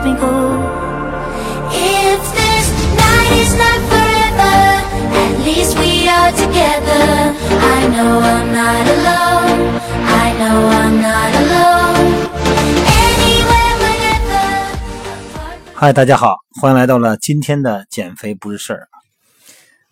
[0.00, 0.30] 嗨 go
[1.74, 4.58] if this night is not forever
[5.24, 7.34] at least we are together
[7.74, 9.58] i know i'm not alone
[10.22, 12.14] i know i'm not alone
[13.02, 13.74] anywhere
[15.74, 18.88] hi 大家好欢迎来到了今天的减肥不是事儿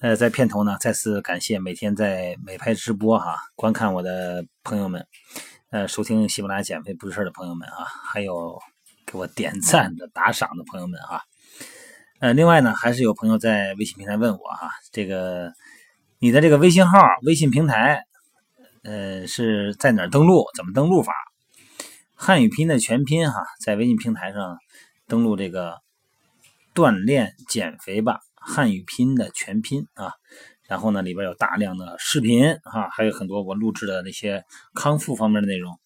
[0.00, 5.06] 呃在片头呢再次感谢每天在美拍直播哈观看我的朋友们
[5.70, 8.58] 呃收听喜马拉雅减肥不是事儿的朋友们啊还有
[9.12, 11.22] 给我点赞的、打赏的朋友们哈。
[12.18, 15.52] 呃，另外呢，还是有朋友在微信平台问我哈，这个
[16.18, 18.04] 你的这个微信号、微信平台，
[18.84, 20.46] 呃，是在哪儿登录？
[20.56, 21.12] 怎么登录法？
[22.14, 24.56] 汉语拼音的全拼哈，在微信平台上
[25.08, 25.80] 登录这个
[26.74, 30.12] 锻炼减肥吧汉语拼音的全拼啊，
[30.66, 35.78] 然后呢里边有大量的视频啊，还有很多我录制的那些康复方面的内容。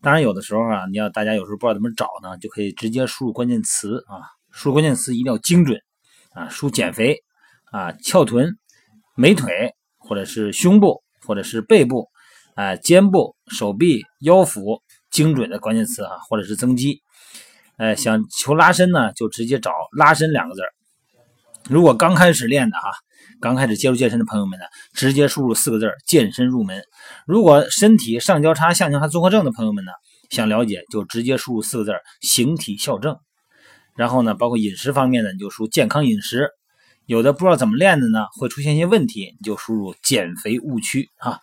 [0.00, 5.80] 当然有的时候啊，你要大家有时候不知道怎么找呢，就可以直接输入关键词啊，输入关键词一定要精准
[6.32, 7.22] 啊，输减肥
[7.72, 8.56] 啊、翘臀、
[9.16, 12.08] 美腿或者是胸部或者是背部
[12.54, 17.02] 啊、肩部、手臂、腰腹精准的关键词啊，或者是增肌。
[17.76, 20.72] 呃，想求拉伸呢，就直接找“拉伸”两个字儿。
[21.68, 22.90] 如果刚开始练的哈，
[23.42, 26.82] 刚开始接触健身的朋友们呢，直接输入四个字儿“健身入门”。
[27.28, 29.92] 如果身体上交叉、下交叉综合症的朋友们呢，
[30.30, 33.18] 想了解就直接输入四个字儿“形体校正”。
[33.94, 36.48] 然后呢，包括饮食方面呢，你就输健康饮食。
[37.04, 41.38] 有的不知道怎么练的呢，会出现一些问题，你就输入减肥误区啊。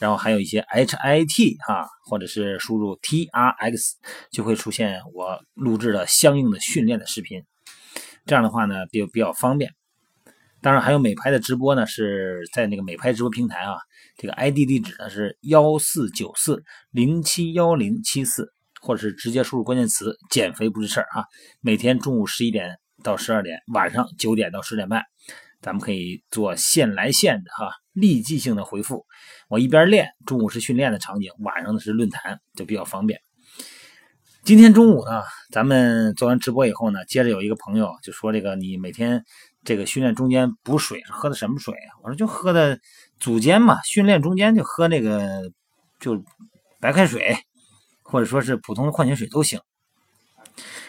[0.00, 3.92] 然后还有一些 HIT 哈，或者是输入 TRX，
[4.32, 7.44] 就会出现我录制的相应的训练的视频。
[8.28, 9.72] 这样的话呢，比比较方便。
[10.60, 13.78] 当然还有美拍的直播呢，是在那个美拍直播平台啊，
[14.18, 21.24] 这个 ID 地址呢是幺四九四零七幺零七四，或者是直接输入关键词“减肥不是事儿”啊。
[21.62, 25.02] 每天中午十一点到十二点，晚上九点到十点半，
[25.62, 29.06] 咱们可以做线来线的哈，立即性的回复。
[29.48, 33.18] 我一边练，中午是训练的场景，晚上呢是论坛，就比较方便。
[34.48, 39.22] 今天中午呢，咱们做完直播以后呢，接着有一个朋友就说：“这个你每天
[39.62, 42.80] 这个训练中间补水是喝的什么水？”我说：“就喝的
[43.20, 45.52] 组间嘛，训练中间就喝那个
[46.00, 46.24] 就
[46.80, 47.36] 白开水，
[48.02, 49.60] 或者说是普通的矿泉水都行。”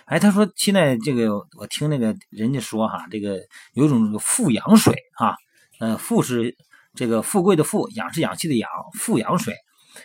[0.08, 3.42] 哎，他说现在这个我听那个人家说哈，这个
[3.74, 5.36] 有一种富氧水哈，
[5.82, 6.56] 呃，富是
[6.96, 9.54] 这个富贵的富，氧是氧气的氧，富氧水，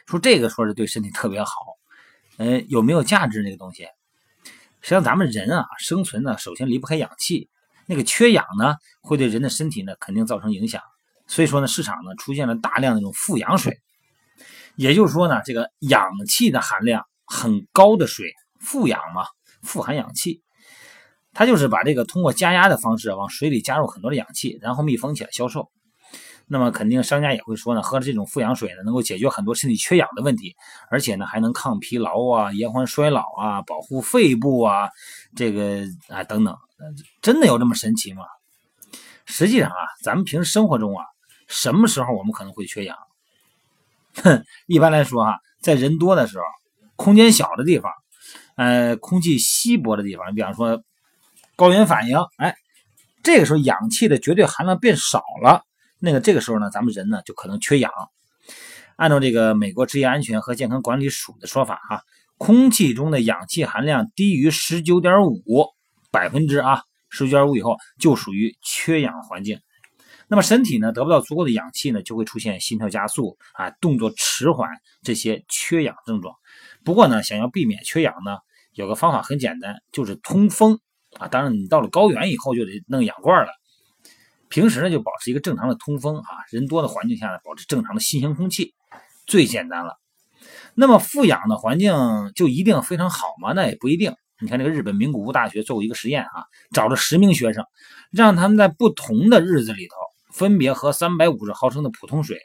[0.07, 1.53] 说这个说是对身体特别好。
[2.37, 3.85] 呃，有没有价值那个东西？
[4.81, 7.49] 实际上，咱们人啊，生存呢，首先离不开氧气。
[7.87, 10.83] 那个缺氧呢，会对人的身体呢，肯定造成影响。
[11.27, 13.81] 所以说呢，市场呢出现了大量的这种富氧水，
[14.77, 19.25] 也就是说呢，这个氧气的含量很高的水，富氧嘛，
[19.63, 20.43] 富含氧气。
[21.33, 25.71] 它就是把这个通过加压的方式往水里加入很多的氧气，然后密封起来销售。
[26.47, 30.55] 那么肯定商家也会说呢，喝了这种富氧水呢，能够解决很多身体缺氧的问题，
[30.91, 34.91] 而且呢还能抗疲劳啊、延缓衰老啊、保护肺部啊，
[35.35, 36.55] 这个啊等等，
[37.23, 38.25] 真的有这么神奇吗？
[39.25, 41.05] 实际上啊，咱们平时生活中啊，
[41.49, 42.97] 什么时候我们可能会缺氧？
[44.23, 46.45] 哼，一般来说哈，在人多的时候，
[46.97, 47.91] 空间小的地方，
[48.57, 50.83] 呃，空气稀薄的地方，你比方说
[51.57, 52.55] 高原反应，哎，
[53.23, 55.65] 这个时候氧气的绝对含量变少了。
[56.05, 57.91] 那个这个时候呢，咱们人呢就可能缺氧。
[58.97, 62.03] 按照这个美国职业安全和健康管理署的说法，哈，
[62.37, 65.67] 空气中的氧气含量低于十九点五
[66.13, 69.59] 百分之啊，十九点五以后就属于缺氧环境。
[70.29, 74.69] 那么身体呢得不到足够的氧气呢，就会出现心跳加速啊、动作迟缓
[75.03, 76.35] 这些缺氧症状。
[76.85, 78.37] 不过呢，想要避免缺氧呢，
[78.75, 80.79] 有个方法很简单，就是通风
[81.19, 81.29] 啊。
[81.29, 83.53] 当然，你到了高原以后就得弄氧罐了。
[84.49, 88.75] 平时呢，就保持一个正常的通风啊，人多的环境下呢，保持正常的新鲜空气，
[89.27, 89.99] 最简单了。
[90.75, 91.95] 那么富氧的环境
[92.35, 93.53] 就一定非常好吗？
[93.53, 94.15] 那也不一定。
[94.41, 97.65] 你看这个日本名古屋大学做过一个实验啊，找了十名学生，
[98.11, 99.95] 让他们在不同的日子里头，
[100.33, 102.39] 分别喝三百五十毫升的普通水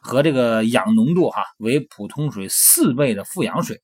[0.00, 3.80] 和这个氧浓度哈为普通水四倍的富氧水，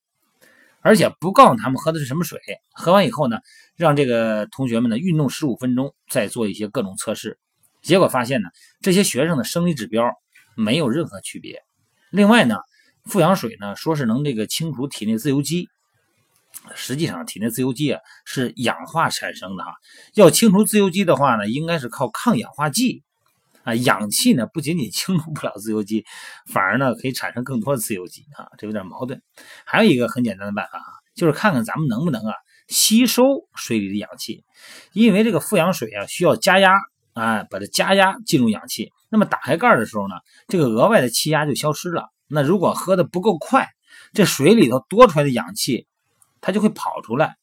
[0.80, 2.38] 而且不告诉他们喝的是什么水。
[2.74, 3.38] 喝完以后呢，
[3.74, 7.38] 让这个同学们呢运动十五分钟，再做一些各种测试。
[7.86, 8.48] 结果发现呢，
[8.80, 10.10] 这些学生的生理指标
[10.56, 11.62] 没有任何区别。
[12.10, 12.56] 另外呢，
[13.04, 15.68] 富氧水呢说是能这个清除体内自由基，
[16.74, 19.70] 实际上体内自由基啊是氧化产生的哈。
[20.14, 23.04] 要清除自由基的话呢，应该是靠抗氧化剂
[23.62, 23.72] 啊。
[23.76, 26.04] 氧气呢不仅仅清除不了自由基，
[26.52, 29.22] 反而呢可以产生更多的自由基啊，这有点矛盾。
[29.64, 32.34] 还有一个很简单的办法啊，就是看看咱们能不能啊
[32.66, 33.22] 吸收
[33.54, 34.44] 水里的氧气，
[34.92, 36.72] 因为这个富氧水啊需要加压。
[37.16, 40.16] 啊，把它加压进入氧气，那么打开盖的时候呢，
[40.48, 42.10] 这个额外的气压就消失了。
[42.28, 43.70] 那如果喝的不够快，
[44.12, 45.86] 这水里头多出来的氧气，
[46.42, 47.36] 它就会跑出来。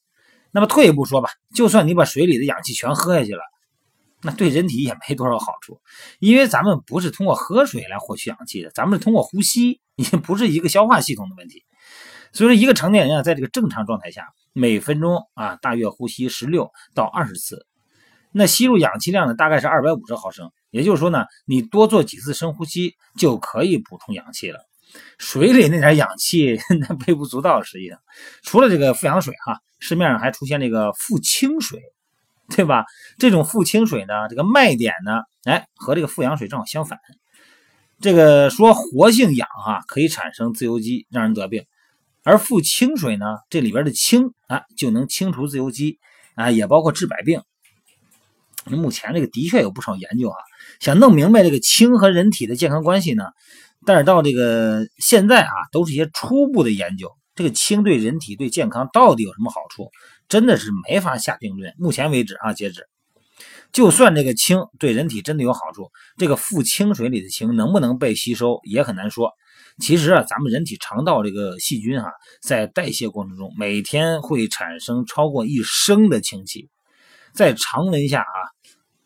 [0.52, 3.42] 那么退一步说吧，就算你把水里的氧气全喝下去了，
[4.22, 5.82] 那对人体也没多少好处，
[6.20, 11.64] 因为咱们不是通过喝水来获取氧气的，咱们是通过呼吸，也不是一个消化系统的问题。
[12.32, 17.66] 所以说，一个成年人啊，在这个正常状态下，每分钟啊大约呼吸十六到二十次，
[18.34, 20.52] 那吸入氧气量呢大概是二百五十毫升。
[20.72, 24.60] 也就是说呢，你多做几次深呼吸就可以补充氧气了。
[25.18, 28.00] 水里那点氧气 那微不足道，实际上，
[28.44, 31.80] 除了这个富氧水哈，市面上还出现这个富氢水，
[32.50, 32.86] 对吧？
[33.18, 37.00] 这种富氢水呢，这个卖点呢，哎，和这个富氧水正好相反。
[38.02, 41.66] 这个说活性氧啊可以产生自由基，让人得病，
[42.24, 46.00] 而富氢水呢，这里边的氢啊就能清除自由基
[46.36, 47.42] 啊，也包括治百病。
[48.66, 50.36] 目前这个的确有不少研究啊，
[50.80, 53.26] 想弄明白这个氢和人体的健康关系呢。
[53.86, 57.12] 但是到这个现在啊，都是一些初步的研究。
[57.36, 59.90] 这个氢对人体对健康到底有什么好处，
[60.30, 61.74] 真的是没法下定论。
[61.80, 62.88] 目前为止啊，截止，
[63.72, 69.32] 就算这个氢对人体真的有好处，这个富氢水里的氢能不能被吸收也很难说。
[69.80, 72.12] 其实啊，咱们人体肠道这个细菌哈，
[72.44, 76.70] 在代谢过程中每天会产生超过一升的氢气，
[77.34, 78.38] 在常温下啊，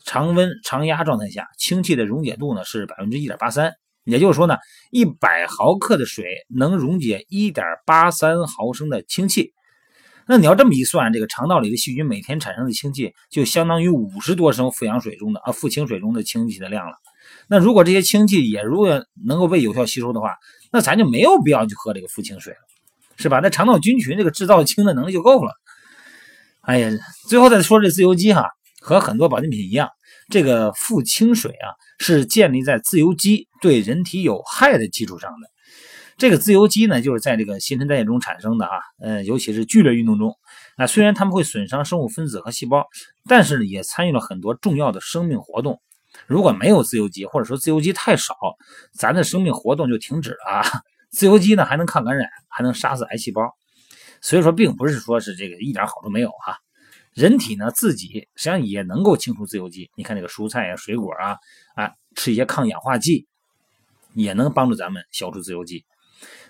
[0.07, 3.74] 常温常压状态下，氢气的溶解度呢是百分之一点八三。
[4.06, 4.56] 也就是说呢，
[4.89, 9.51] 一百毫克的水能溶解一点八三毫升的氢气。
[10.25, 16.95] 那你要这么一算，这个肠道里的细菌每天产生的氢气就相当于五十多升富氧水中的啊富氢水中的氢气的量了。
[17.50, 20.36] 那如果这些氢气也如果能够被有效吸收的话，
[20.71, 22.60] 那咱就没有必要去喝这个富氢水了，
[23.18, 23.42] 是吧？
[23.44, 25.51] 那肠道菌群这个制造氢的能力就够了。
[26.62, 26.92] 哎呀，
[27.27, 28.50] 最后再说这自由基哈，
[28.80, 29.89] 和很多保健品一样。
[30.29, 35.50] 这个富氢水啊，是建立在自由基对人体有害的基础上的。
[36.18, 40.35] 这个自由基呢，就是在这个新陈代谢中产生的啊，呃，尤其是剧烈运动中
[40.75, 42.88] 啊，虽然它们会损伤生物分子和细胞，
[43.29, 45.79] 但是呢，也参与了很多重要的生命活动。
[46.25, 48.35] 如果没有自由基，或者说自由基太少，
[48.94, 50.63] 咱的生命活动就停止了啊。
[51.12, 53.44] 自由基呢，还能抗感染，还能杀死癌细胞，
[54.19, 56.57] 所以说，并不是说是这个一点好处没有啊。
[57.17, 61.35] 人体呢自己实际上也能够清除自由基，你看这个蔬菜啊、水果啊，
[61.73, 63.25] 啊吃一些抗氧化剂，
[64.13, 65.83] 也能帮助咱们消除自由基。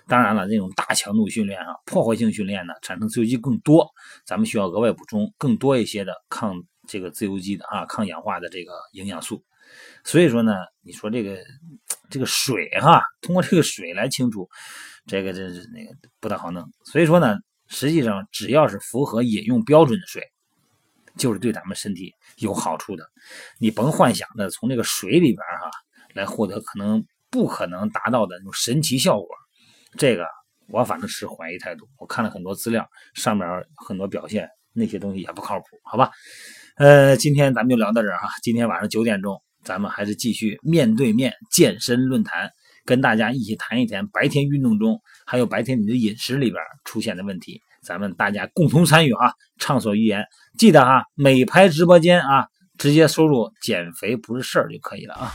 [0.06, 3.88] 当然了，那种大强度训练啊、破坏性训练呢，产生自由基更多，
[4.26, 9.42] 咱们需要额外补充更多一些的抗这个自由基的啊、抗氧化的这个营养素。
[10.04, 11.38] 所以说呢，你说这个
[12.10, 14.46] 这个水哈，通过这个水来清除，
[15.06, 16.62] 这个这是那个不大好弄。
[16.84, 17.36] 所以说呢，
[17.68, 20.22] 实际上只要是符合饮用标准的水。
[21.18, 23.04] 就是对咱们身体有好处的，
[23.58, 25.70] 你甭幻想着从这个水里边哈
[26.14, 29.28] 来获得可能不可能达到的那种神奇效果，
[29.98, 30.24] 这个
[30.68, 31.86] 我反正是怀疑态度。
[31.98, 33.46] 我看了很多资料，上面
[33.86, 36.10] 很多表现那些东西也不靠谱，好吧？
[36.76, 38.28] 呃，今天咱们就聊到这儿哈。
[38.42, 42.50] 今天晚上九点钟，咱们还是继续面对面健身论坛，
[42.84, 47.60] 跟大家一起谈一谈白天运动中还有白天你的饮食里边出现的问题。
[47.82, 50.24] 咱们大家共同参与啊，畅所欲言。
[50.56, 55.32] 记得啊，美拍直播间啊，直接输入“减肥不是事儿”就可以了啊。